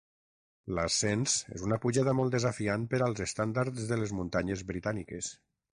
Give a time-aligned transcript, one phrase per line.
[0.77, 5.37] L'ascens és una pujada molt desafiant per als estàndards de les muntanyes britàniques.